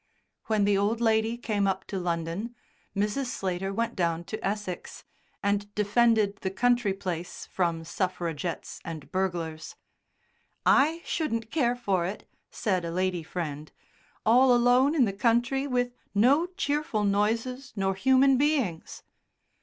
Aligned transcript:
When 0.47 0.65
the 0.65 0.79
old 0.79 0.99
lady 0.99 1.37
came 1.37 1.67
up 1.67 1.85
to 1.85 1.99
London 1.99 2.55
Mrs. 2.95 3.25
Slater 3.27 3.71
went 3.71 3.95
down 3.95 4.23
to 4.23 4.43
Essex 4.43 5.03
and 5.43 5.71
defended 5.75 6.37
the 6.37 6.49
country 6.49 6.91
place 6.91 7.45
from 7.45 7.83
suffragettes 7.83 8.79
and 8.83 9.11
burglars. 9.11 9.75
"I 10.65 11.03
shouldn't 11.05 11.51
care 11.51 11.75
for 11.75 12.03
it," 12.07 12.27
said 12.49 12.83
a 12.83 12.89
lady 12.89 13.21
friend, 13.21 13.71
"all 14.25 14.55
alone 14.55 14.95
in 14.95 15.05
the 15.05 15.13
country 15.13 15.67
with 15.67 15.93
no 16.15 16.47
cheerful 16.47 17.03
noises 17.03 17.71
nor 17.75 17.93
human 17.93 18.39
beings." 18.39 19.03